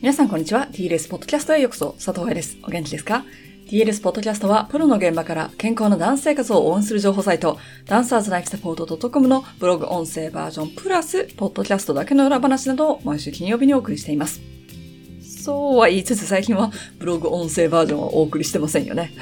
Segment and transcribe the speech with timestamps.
[0.00, 0.66] 皆さんこんにちは。
[0.72, 1.92] TLS ポッドキャストへようこそ。
[2.02, 2.56] 佐藤愛です。
[2.62, 3.22] お元気ですか
[3.68, 14.40] ?TLS ポッドキャストは、プロの現場から健康なダンス生活を応援する情報サイト、ダンサーズライフサポート .com のブログ音声バージョンプラス、ポッドキャストだけの裏話などを毎週金曜日にお送りしています。
[15.20, 19.12] そうは言いつつ最近はブログ音声バージョンをお送りしてませんよね。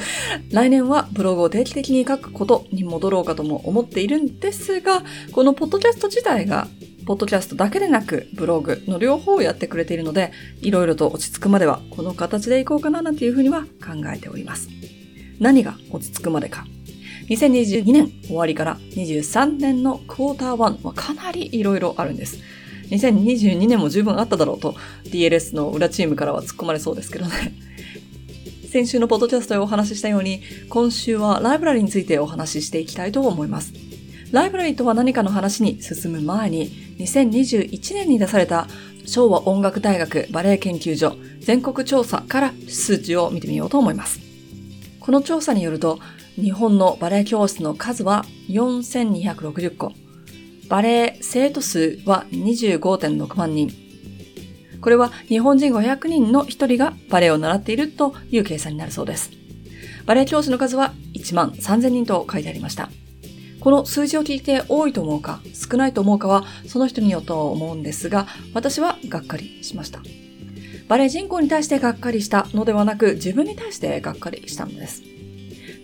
[0.52, 6.68] 来年はブログを定期的に書くことに戻ろうかとも思っているんですが、このポッドキャスト自体が
[7.06, 14.68] ポッドキャストだけでなく、ブログの両方をやってくれているので、いろいろと落ち着くまでは、この形でいこうかななんていうふうには考えております。
[15.38, 16.66] 何が落ち着くまでか。
[17.28, 22.38] 2022年終わりから23年のクォーター1はかなりいろいろあるんです。
[22.90, 27.54] 2022年も十分あっただろうと DLS の裏チームからは突っ込まれそうですけどね。
[28.70, 33.72] 先週のポッドキャストでお話ししたように、今週はライブラリについてお話ししていきたいと思います。
[34.32, 38.68] ライブラリとは何かの話に進む前に、2021年に出された
[39.06, 44.20] 昭和音楽大学バレエ研究所全国調査から数値を見てみようと思います。
[45.00, 46.00] この調査によると、
[46.34, 49.92] 日本のバレエ教室の数は4260個。
[50.68, 53.70] バレエ生徒数は25.6万人。
[54.80, 59.30] これは日本人500人の1人がバレエを習っているという計算になるそうです。
[60.06, 62.90] バレエ教師の数は1万3000人と書いてありました。
[63.60, 70.00] この数字を聞いて多いと思うか少ないと思うかはその人によって思うんですが、私はがっかりしました。
[70.88, 75.02] バレエ人口に対してがっかりしたのではなく、自分に対してがっかりしたのです。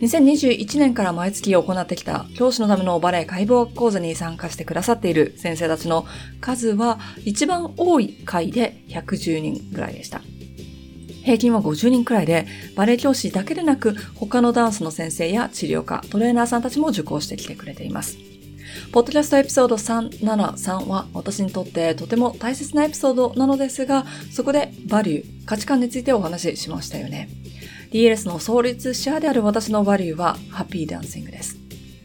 [0.02, 6.06] 2021年から毎月行ってきた教師のためのバレエ解剖講座に参加してくださっている先生たちの
[6.40, 10.20] 数は一番多い回で110人ぐらいでした。
[11.24, 18.18] 平均は50人くらいで、バレエ教師だけでなく、他のダンスの先生や治療家、トレーナーさんたちも受講してきてくれています。
[18.90, 27.28] ポッドキャストエピソード373は私にとってとても大切なエピソードなのですが、そこでバリュー、価値観についてお話ししましたよね。
[27.92, 31.56] DLS の創立者である私のバリューはハッピーダンシングです。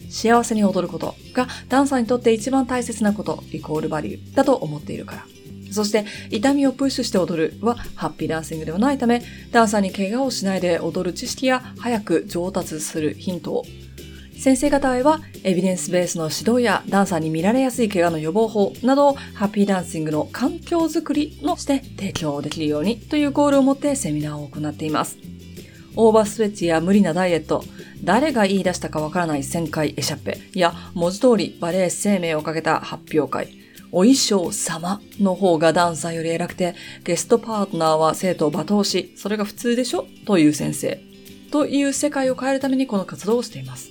[0.09, 5.37] 幸せに踊ることがダンサーにとって一番大切なことイコールバリューだと思っているから。
[5.72, 13.64] そして、痛みをプッシュして踊るはハッピーダンシングではないため、ダンサーに怪我をしないで踊る知識や早く上達するヒントを
[14.38, 25.18] 先生方へはエビデンスベースの指導やダンサーに見られやすい怪我の予防法などをハッピーダンシングの環境づくりのして提供できるようにというゴールを持ってセミナーを行っています。
[25.96, 27.64] オーバーストレッチや無理なダイエット、
[28.04, 40.06] 誰が言い出したかわからない旋回エシャッペや文字通りバレエ生命をかけた発表会、お衣装様の方がダンサーより偉くて、ゲストパートナーは生徒を罵倒し、それが普通でしょ？
[40.25, 41.00] という先生。
[41.52, 43.90] という世界を変えるためにこの活動をしています。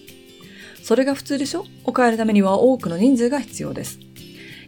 [0.83, 1.65] それが普通でしょ？
[1.84, 3.99] を変えるためには多くの人数が必要です。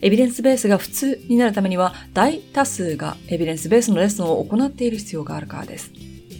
[0.01, 5.91] エビデンスベースが普通になるためには大多数がエビデンスベースのレッスンを行っている必要があるからです。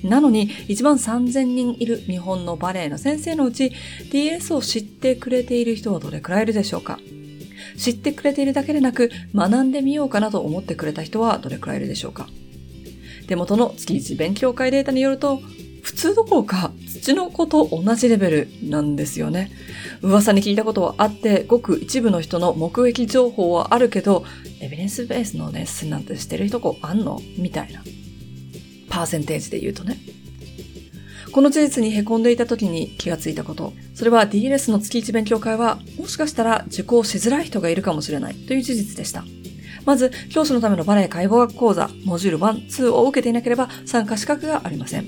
[0.05, 3.73] なのに、1万3000人いる日本のバレエの先生のうち、
[4.13, 7.01] DS を知ってくれている人はどれくらいいるでしょうか？
[7.77, 12.29] 知ってくれているだけでなく、学んでみようかなと思ってくれた人はどれくらいいるでしょうか？
[13.27, 15.41] 手元の月一勉強会データによると、
[15.83, 19.51] 普通どころか土の子と同じレベルなんですよね。
[20.03, 24.25] 噂に聞いたことはあって、ごく一部の人の目撃情報はあるけど、
[24.61, 27.21] エビデンスベースのレッスンなんてしてる人こうあんの？
[27.39, 27.83] みたいな。
[28.91, 29.99] パーセンテージで言うとね。
[31.33, 33.73] この事実に凹んでいた時に気がついたこと。
[33.95, 39.25] それは DLS の月1勉強会は、もしかしたら受講しづらい人がいるかもしれないという事実でした。
[39.85, 45.07] まず、教師のためのバレエ解剖学講座、モジュール1、2を受けていなければ参加資格がありません。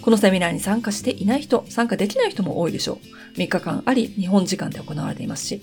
[0.00, 2.98] このセミナーに参加していない人、参加できない人も多いでしょ
[3.34, 3.38] う。
[3.38, 5.60] 3日間あり、日本時間で行われていますし。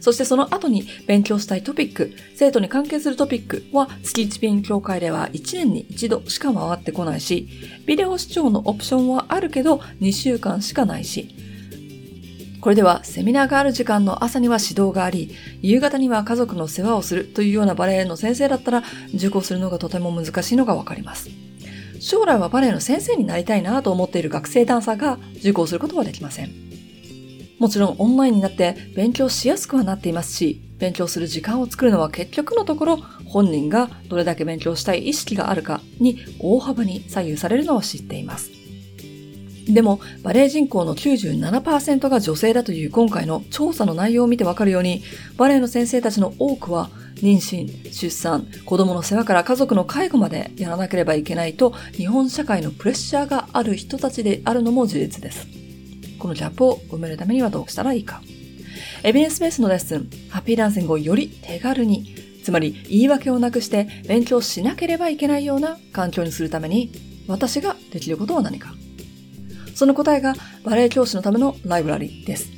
[0.00, 7.48] そしてその後に勉強したいトピック、生徒に関係するトピックは月1勉強会では1年に1度しか回ってこないし、
[7.86, 11.34] ビデオ視聴のオプションはあるけど2週間しかないし、
[12.60, 18.82] これではセミナーがある時間の朝には指導があり、夕方には家族の世話をするというようなバレエの先生だったら
[19.14, 21.30] 受講するのがとても難しいのがわかります。
[22.00, 26.69] 将来はバレエの先生になりたいなと思っている学生ダンサーが受講することはできません。
[27.60, 32.96] もちろんオンラインになって勉強しやすくはなっていますし、勉強する時間を作るのは結局のところ
[33.26, 38.50] 本人がどれだけ勉強したい意識があるかに大幅に左右されるのを知っています。
[39.68, 45.02] でも、バレエ人口の97%が女性だという今回の調査の内容を見てわかるように、
[45.36, 55.59] バレエの先生たちの多くは、妊娠、出産、子供の世話から家族の介護までやらなければいけないと、日本社会のプレッシャーがある人たちであるのも事実です。
[56.20, 58.22] このギャップを埋めるためにはどうしたらいいか。
[59.02, 62.14] エビデンスベースのレッスン、ハッピーダンシングをより手軽に、
[62.44, 66.90] つまり言い訳をなくして勉強しなければいけないような環境にするために
[67.28, 68.74] 私ができることは何か
[69.74, 70.34] その答えが
[70.64, 72.50] バレエ教師のためのライブラリです。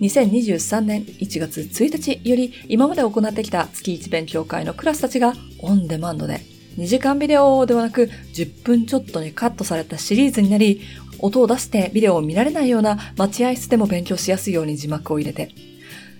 [0.00, 6.40] 2023年1月1日より今まで行ってきた月1勉強会のクラスたちがオンデマンドで
[6.76, 10.82] 2時間ビデオではなく10分ちょっとにカットされたシリーズになり
[11.20, 15.54] 音を出してビデオを見られないような待合室でも勉強しやすいように字幕を入れて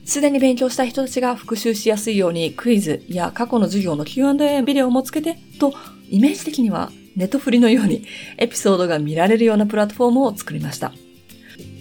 [0.05, 5.73] すでに勉強した人たちが復習しやすいようにクイズや過去の授業の Q&A ビデオもつけてと
[6.09, 8.05] イメージ的にはネットフリのように
[8.37, 10.93] エピソードが見られるようなプラットフォームを作りました。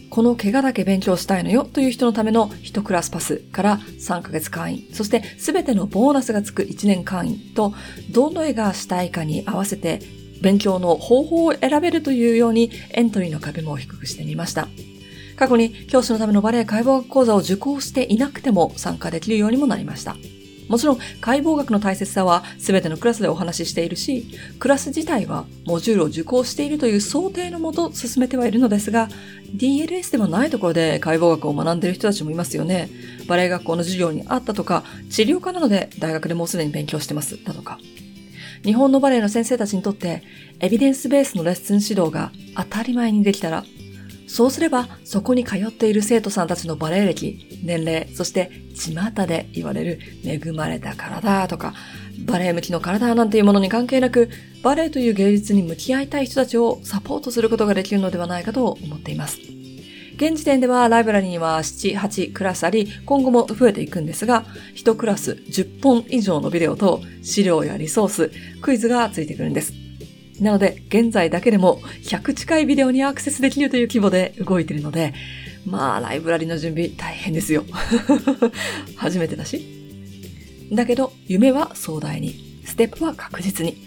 [0.09, 7.73] この怪我だけ勉強したいのよという人のための1クラスパスから3ヶ月会員、そして全てのボーナスがつく1年会員と、
[8.11, 9.99] どの絵がしたいかに合わせて
[10.41, 14.67] 勉強の方法を選べるというようにエントリーの壁も低くしてみました。
[15.35, 20.15] 過去に教師のためのバレエ解剖学講座を受講していなくても参加できるようにもなりました。
[20.67, 24.25] もちろん解剖学の大切さは全てのクラスでお話ししているし、
[24.59, 29.09] クラス自体はモジュールを受講しているという想定のもと進めてはいるのですが、
[29.55, 32.89] DLS でもないところで解剖学を学んでいる人たちもいますよね。
[33.27, 37.77] バレエ学校の授業にあったとか、治療科なので大学でもうすでに勉強してますだとか。
[38.65, 40.23] 日本のバレエの先生たちにとって、
[40.59, 43.63] エビデンスベースのレッスン指導が当たり前にできたら、
[44.27, 51.75] そうすれば、そこに通っている生徒さんたちのバレエ歴、年齢、そして巷で言われる恵まれた体とか、
[52.25, 54.29] バレエ向きの体なんていうものに関係なく、
[54.63, 59.54] バレエという芸術に向き合いたい人たちをサポートすることができるのではないかと思っています。
[60.15, 64.45] 現時点ではライブラリには7、8クラスあり、今後も増えていくんですが、
[64.75, 68.31] 1クラス10本以上のビデオと資料やリソース、
[68.61, 69.73] クイズがついてくるんです。
[70.39, 75.13] なので、現在だけでも100近いビデオにアクセスできるという規模で動いているので、
[75.65, 77.65] まあ、ライブラリの準備大変ですよ。
[78.95, 79.65] 初めてだし。
[80.71, 83.77] だけど、夢は壮大に、ステップは確実に。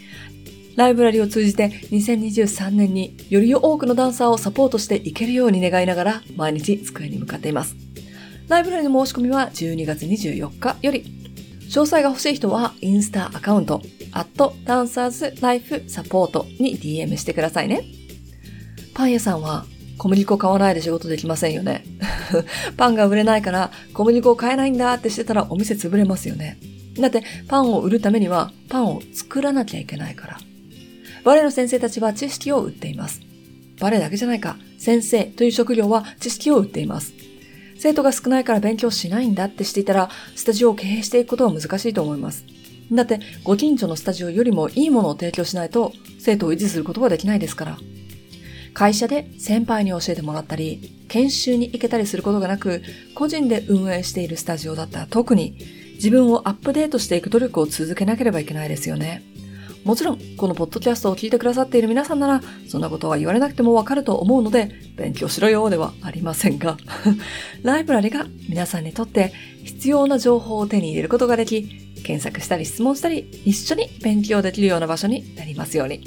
[0.75, 7.75] ライブラリを通じて2023年により多くのダンサーをサポートしていけるように願いながら毎日机に向かっています。
[8.47, 11.03] ライブラリの申し込みは12月24日より。
[11.69, 13.81] 詳細が欲しい人はインスタアカウント、
[14.11, 17.83] アットダンサーズライフサポートに DM してくださいね。
[18.95, 19.65] パン屋さんは
[19.99, 21.83] 小麦粉買わないで仕事できませんよね。
[22.75, 26.57] パンが売れないから小麦粉を買えないんだってしてたらお店潰れますよね。
[26.97, 30.37] だってパンを売るためにはパンを作らなきゃいけないから。
[31.23, 33.21] バレエの先生たちは知識を売っています。
[33.79, 34.57] バレエだけじゃないか。
[34.77, 37.13] 先生という職業は知識を売っています。
[37.77, 42.43] 生徒が少ないから勉強しないんだってしていたら、スタジオを経営していくことは難しいと思います。
[42.91, 47.77] だって、ご近所のスタジオよりもいいものを提供しないと、生徒を維持することができないですから。
[48.73, 52.81] 会社で先輩に教えてもらったり、研修に行けたりすることがなく、
[53.15, 55.57] 個人で運営しているスタジオだったら特に、
[55.95, 59.23] 自分をアップデートしていく努力を続けなければいけないですよね。
[59.83, 66.77] もちろん、このポッドキャストを聞いてくださっている皆さんなら、そんなことは言われなくてもわかると思うので、勉強しろよではありませんが、
[67.63, 69.33] ライブラリが皆さんにとって
[69.63, 71.63] 必要な情報を手に入れることができ、
[72.03, 76.01] 検索したり質問したり、一緒に勉強できるような場所になりますように。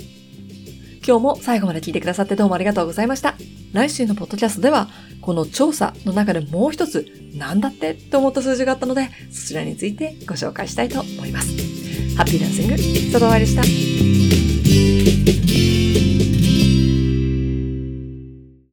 [1.05, 3.35] 今日も最後まで聞いてくださってどうもありがとうございました。
[3.73, 4.89] 来週のポッドキャストでは、
[5.21, 7.95] この調査の中でもう一つ、なんだって？
[7.95, 11.72] と思った数字があったので、そちらについてご紹介したいと思います。
[12.17, 14.02] ハッピーダンシング、佐藤愛でした。